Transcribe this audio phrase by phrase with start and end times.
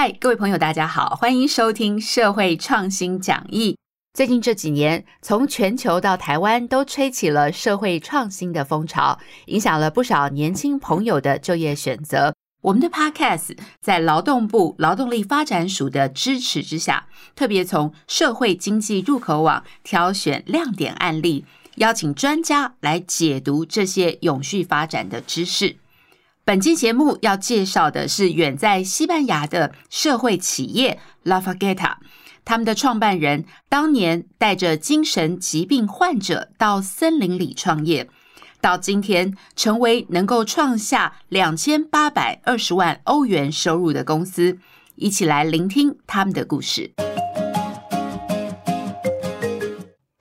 [0.00, 3.76] 嗨，各位朋友，大家好，欢迎收听社会创新讲义。
[4.14, 12.32] 最近这几年，从全球到台湾，都吹起了社会创新的风潮，影响了不少年轻朋友的就业选择。
[12.62, 21.44] 我们的 Podcast 在劳动部劳动力发展署的支持之下，特别从社会经济入口网挑选亮点案例，
[21.78, 25.74] 邀请专家来解读这些永续发展的知识。
[26.48, 31.96] 本期节目要介绍的是远在西班牙的社会企业 La Fageta，
[32.42, 38.08] 他们的创办人当年带着精神疾病患者到森林里创业。
[38.62, 44.56] 到今天，成为能够创下两千八百二十万欧元收入的公司，
[44.94, 46.94] 一起来聆听他们的故事。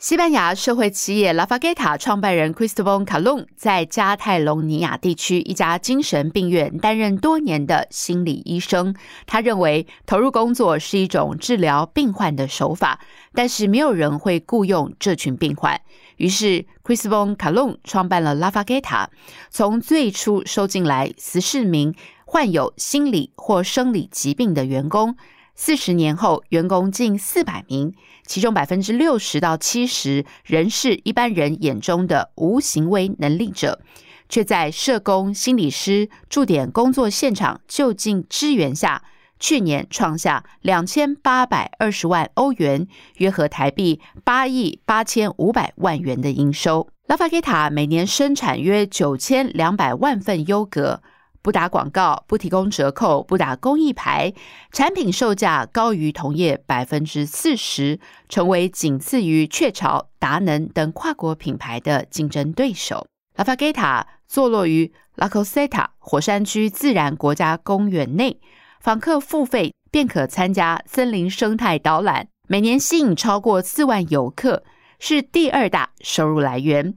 [0.07, 8.95] 西班牙社会企业拉法盖塔创办人 Cristobal Calon 在加泰隆尼亚地区一家精神病院担任多年的心理医生。
[9.25, 13.01] 他认为投入工作是一种治疗病患的手法，
[13.33, 15.81] 但是没有人会雇佣这群病患。
[16.15, 19.09] 于是，Cristobal Calon 创办了拉法盖塔，
[19.49, 25.17] 从最初收进来十四名患有心理或生理疾病的员工。
[25.59, 27.91] 四十年后，员工近四百名，
[28.27, 33.81] 其中百分之六十到七十仍是一般人眼中的无行为能力者，
[34.29, 39.01] 却在社工、心理师驻点工作现场就近支援下，
[39.39, 46.87] 去年创下两千八百二十万欧元，约合台币八亿八千五百万元的营收。
[47.07, 51.01] 拉法给塔每年生产约九千两百万份优格。
[51.41, 54.33] 不打广告，不提供折扣，不打公益牌，
[54.71, 63.07] 产品售价高于同业百分之四十，成为仅次于雀巢、达能等跨国品牌的竞争对手。
[63.35, 68.39] 拉法盖塔坐落于拉科塞塔火山区自然国家公园内，
[68.81, 74.63] 访客付费便可参加森林生态导览，每年吸引超过四万游客，
[74.99, 76.95] 是第二大收入来源。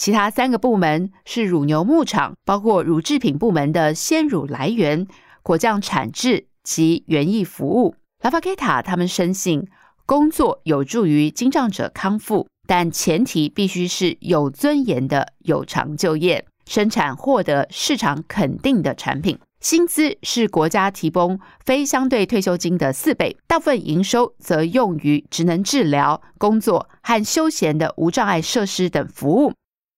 [0.00, 5.06] 其他三个部门是乳牛牧场，包括乳制品部门的鲜乳来源、
[5.42, 7.94] 果酱产制及园艺服务。
[8.22, 9.68] 拉法盖塔他们深信，
[10.06, 19.38] 工作有助于精障者康复，但前提必须是有尊严的有偿就业，生产获得市场肯定的产品。
[19.60, 29.52] 薪资是国家提供非相对退休金的四倍，大部分营收则用于职能治疗、工作和休闲的无障碍设施等服务。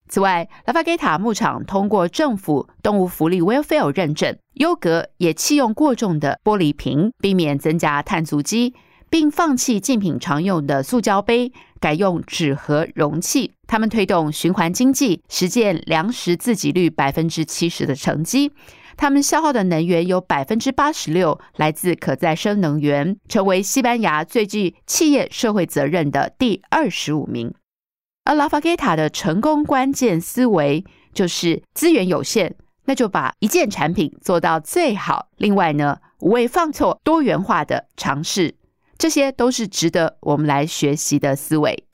[0.09, 8.75] 此外，拉法盖塔牧场通过政府动物福利 Welfare 认证，优格也弃用过重的玻璃瓶，避免增加碳足迹，
[9.09, 13.53] 并放弃竞品常用的塑胶杯，改用纸盒容器。
[13.67, 18.53] 他们推动循环经济，实践粮食自给率百分之七十的成绩。
[18.99, 27.55] 他们消耗的能源有百分之八十六来自可再生能源，成为西班牙最具企业社会责任的第二十五名。
[28.25, 32.53] 而拉法盖塔的成功关键思维就是资源有限，
[32.85, 35.27] 那就把一件产品做到最好。
[35.39, 38.55] 另外呢，无畏放错，多元化的尝试，
[38.97, 41.85] 这些都是值得我们来学习的思维。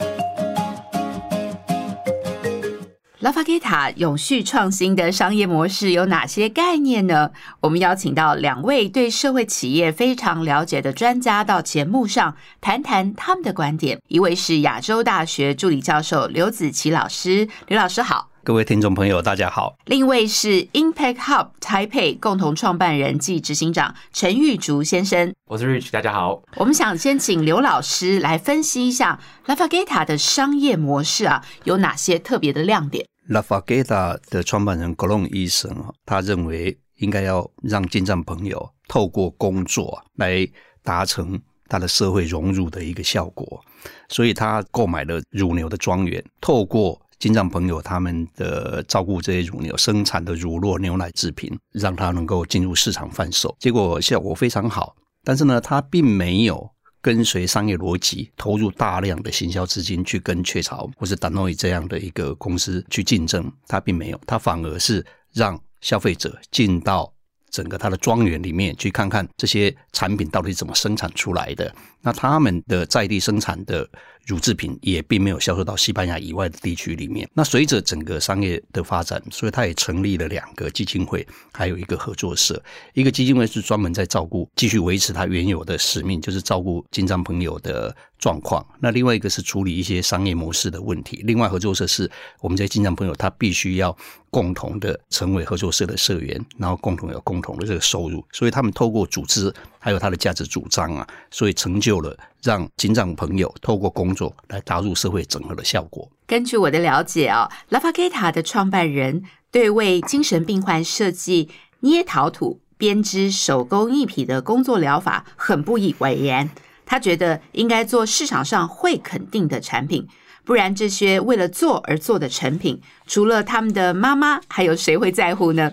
[3.21, 7.33] 拉法给塔永续创新的商业模式有哪些概念呢？
[7.59, 14.01] 我们邀请到两位对社会企业非常了解的专家到节目上谈谈他们的观点。
[14.07, 18.28] 一位是亚洲大学助理教授刘子琪老师，刘老师好。
[18.49, 19.77] 各位听众朋友，大家好。
[19.85, 25.35] 另一位是 Impact Hub Taipei 共同创办人暨执行长陈玉竹先生。
[25.45, 26.43] 我是 Rich，大家好。
[26.57, 33.07] 我们想先请刘老师来分析一下 La Fageta 的商业模式啊，有哪些特别的亮点？
[33.27, 40.49] 拉法盖塔的创办人格隆医生啊，他认为应该要让精障朋友透过工作来
[40.83, 41.39] 达成
[41.69, 43.63] 他的社会融入的一个效果，
[44.09, 54.97] 所以他购买了乳牛的庄园，透过精障朋友他们的照顾这些乳牛生产的乳酪牛奶制品，让他能够进入市场贩售，结果效果非常好。
[55.25, 56.71] 但是呢，他并没有。
[57.01, 67.11] 跟随商业逻辑，投入大量的行销资金去跟雀巢或者达诺伊这样的一个公司去竞争，他并没有，他反而是让消费者进到
[67.51, 71.73] 整个他的庄园里面去看看这些产品到底怎么生产出来的。
[72.03, 73.89] 那他们的在地生产的。
[74.29, 77.27] 乳制品也并没有销售到西班牙以外的地区里面。
[77.33, 82.63] 那随着整个商业的发展，所以他也成立了两个基金会，还有一个合作社。
[82.93, 88.65] 一个基金会是专门在照顾、继续维持他原有的使命，就是照顾金藏朋友的状况。
[88.79, 91.23] 那另外一个是处理一些商业模式的问题。
[91.25, 92.11] 另外合作社是
[92.43, 93.97] 我们这些金藏朋友，他必须要
[94.29, 98.23] 共同的成为合作社的社员，然后共同有共同的这个收入。
[98.31, 106.09] 所以他们透过组织还有他的价值主张啊，所以成就了让警长朋友透过工作来打入社会整合的效果。
[106.27, 111.49] 根据我的了解啊，拉法给塔的创办人对为精神病患设计
[111.81, 116.51] 捏陶土、编织手工艺品的工作疗法很不以为然。
[116.85, 120.09] 他觉得应该做市场上会肯定的产品，
[120.49, 125.71] 不然这些为了做而做的成品，除了他们的妈妈，还有谁会在乎呢？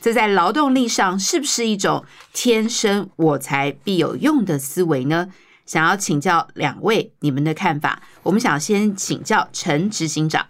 [0.00, 5.28] 这在劳动力上是不是一种天生我材必有用的思维呢？
[5.64, 8.02] 想要请教两位你们的看法。
[8.24, 10.44] 我们想先请教陈执行长。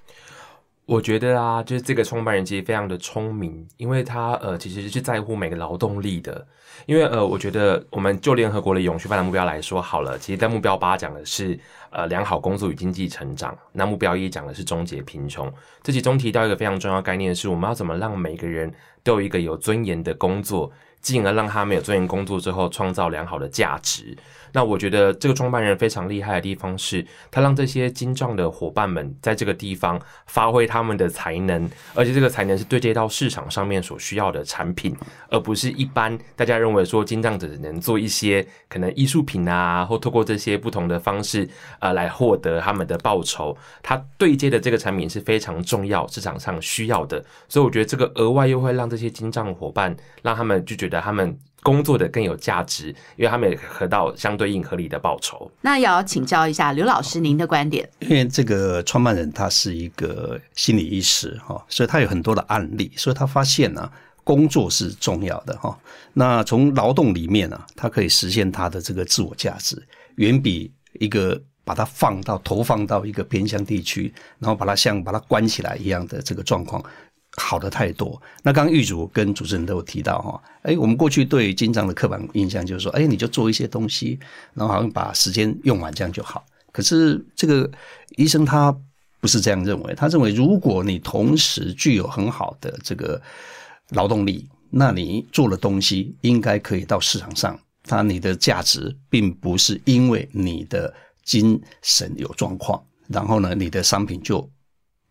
[0.87, 6.47] 我觉得啊，就是这个创办人其实非常的聪明，因为他呃其实是在乎每个劳动力的。
[6.85, 11.59] 因为呃，我觉得我们就联合国的永续发展目标来说好了，其实在目标八讲的是
[11.91, 15.53] 呃良好工作与经济成长，那目标一讲的是终结贫穷。
[15.83, 18.73] 这其中提到一个非常重要概念，是我们要怎么让每个人
[19.03, 20.71] 都有一个有尊严的工作，
[21.07, 24.17] 进而让他们有尊严工作之后创造良好的价值。
[24.53, 34.97] 那我觉得这个创办人非常厉害的地方是，他让这些精壮的伙伴们在这个地方发挥他们的才能，而且这个才能是对接到市场上面所需要的产品，
[35.29, 41.47] 而不是一般大家认为说精障者能做一些可能艺术品啊，或透过这些不同的方式
[41.79, 43.57] 呃来获得他们的报酬。
[43.83, 51.39] 他对接的这个产品是非常重要，市场上需要的，所以我觉得这个额外又会让这些精障伙伴，让他们就觉得他们。
[51.63, 55.51] 工作的更有价值，因为他们也得到相对应合理的报酬。
[55.63, 57.91] 那也要请教一下刘老师您的观点。
[57.99, 63.91] 因为这个创办人他是一个心理医师哈，所以他有很多的案例，所以他发现呢，
[64.23, 65.77] 工作是重要的哈。
[66.13, 69.85] 那从劳动里面呢，他可以实现他的这个自我价值，
[70.19, 76.81] 远比一个把它放到投放到一个偏乡地区，然后把它像把它关起来一样的这个状况。
[77.37, 78.21] 好的太多。
[78.43, 84.19] 那刚刚玉主跟主持人都有提到哈，哎，我们过去对金章的刻板印象就是说，哎，你就做一些东西，
[84.55, 86.45] 然后好像把时间用完这样就好。
[86.73, 87.71] 可是这个
[88.17, 88.75] 医生他
[89.21, 93.21] 不是这样认为，他认为如果你同时具有很好的这个
[93.91, 100.93] 劳动力，那你做的东西应该可以到市场上，它你的价值并不是因为你的
[101.23, 104.49] 精神有状况，然后呢，你的商品就。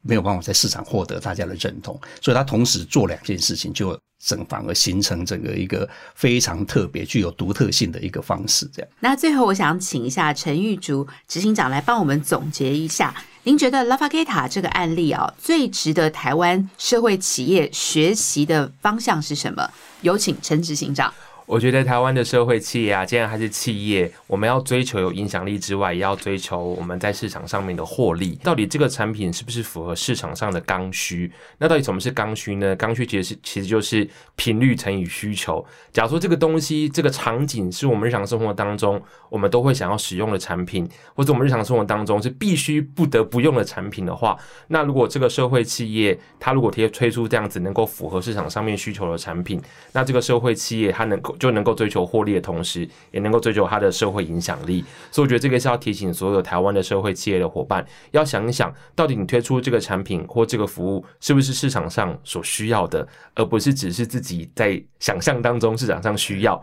[0.07, 8.69] 没有办法在市场获得大家的认同，所以他同时做两件事情，就整反而形成整个一个非常特别、具有独特性的一个方式。
[8.71, 8.91] 这样。
[8.99, 13.13] 那最后，我想请一下陈玉竹执行长来帮我们总结一下，
[13.43, 19.67] 您觉得拉法给塔这个案例啊，最值得台湾社会企业学习的方向是什么？
[20.01, 21.11] 有请陈执行长。
[21.45, 28.35] 我觉得台湾的社会企业啊，既然还是企业，我们要追求有影响力之外，也要追求我们在市场上面的获利。
[28.43, 31.31] 到底这个产品是不是符合市场上的刚需？
[31.59, 32.75] 那到底什么是刚需呢？
[32.75, 35.63] 刚需其实是其实就是频率乘以需求。
[35.93, 38.99] 假如说这个东西、这个场景是我们日常生活当中
[39.29, 44.35] 我们都会想要使用的产品，或者我们日常生活当中是必须不得不用的产品的话，
[44.69, 49.61] 那如果这个社会企业它如果贴推出这样子能够符合市场上面需求的产品，
[49.91, 51.34] 那这个社会企业它能够。
[51.39, 54.83] 就能够追求获利的同时，也能够追求它的社会影响力。
[55.11, 66.61] 所以，我觉得这个是要提醒所有台湾的社会企业的伙伴，要想一想，到底你推出这个产品或这个服务，是不是市场上所需要的，而不是只是自己在想象当中市场上需要。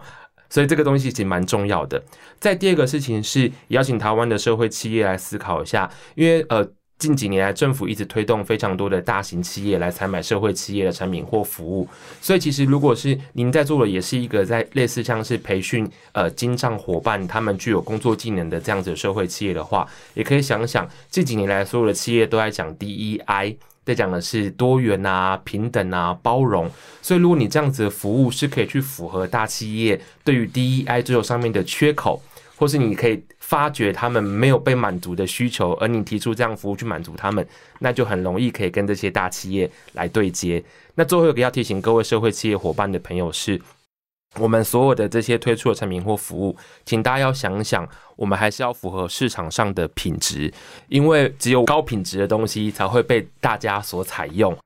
[0.50, 2.02] 所以，这个东西其实蛮重要的。
[2.38, 6.69] 在第二个事情是，邀请台湾的社会企业来思考一下，因为呃。
[7.03, 11.89] 近几年来，政府一直推动非常多的大型企业来采买社会企业的产品或服务，
[12.21, 26.71] 所以其实如果是您在做的，也是一个在类似像是培训呃金账伙伴，他们具有工作技能的这样子的社会企业的话，也可以想想近几年来所有的企业都在讲 DEI，在讲的是多元啊、平等啊、包容，
[27.03, 32.23] 所以如果你这样子的服务是可以去符合大企业对于 DEI 追求上面的缺口。
[32.62, 37.44] 或是你可以发觉他们没有被满足的需求，而你提出这样服务去满足他们，
[37.81, 40.62] 那就很容易可以跟这些大企业来对接。
[40.94, 43.60] 那最后一个要提醒各位社会企业伙伴的朋友是，
[44.38, 50.54] 我们所有的这些推出的产品或服务，请大家要想想，我们还是要符合市场上的品质，
[50.86, 54.56] 因为只有高品质的东西才会被大家所采用。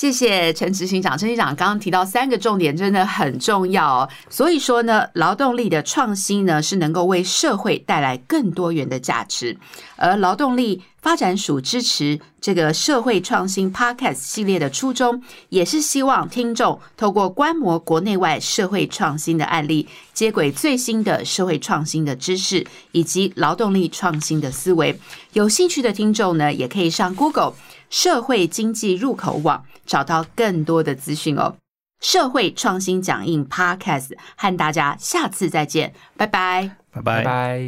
[0.00, 4.08] 谢谢陈执行长，陈执行长刚刚提到三个重点，真的很重要。
[4.30, 9.54] 所以说呢，劳动力的创新呢，是能够为社会带来更多元的价值。
[9.96, 24.98] 而劳动力发展署支持这个社会创新 Podcast 系列的初衷，也是希望听众透过观摩国内外社会创新的案例，接轨最新的社会创新的知识以及劳动力创新的思维。
[25.32, 27.54] 有兴趣的听众呢，也可以上 Google
[27.88, 29.64] 社会经济入口网。
[29.86, 31.56] 找到更多的资讯哦。
[32.00, 36.76] 社会创新讲印 Podcast，和大家下次再见，拜拜。
[36.92, 37.60] 拜拜拜。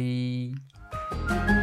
[1.27, 1.62] 拜。